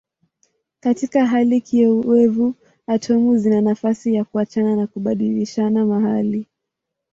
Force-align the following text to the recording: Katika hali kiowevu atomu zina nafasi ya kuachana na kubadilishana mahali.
Katika 0.79 1.25
hali 1.25 1.61
kiowevu 1.61 2.53
atomu 2.87 3.37
zina 3.37 3.61
nafasi 3.61 4.13
ya 4.13 4.23
kuachana 4.23 4.75
na 4.75 4.87
kubadilishana 4.87 5.85
mahali. 5.85 6.47